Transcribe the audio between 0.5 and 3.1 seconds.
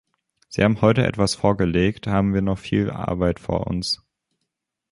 haben heute etwas vorgelegthaben wir noch viel